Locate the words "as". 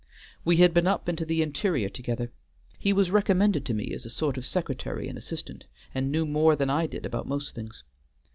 3.93-4.03